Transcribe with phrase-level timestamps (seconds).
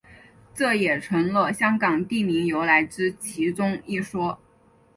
[0.55, 4.39] 这也成了香港地名由来之其中一说。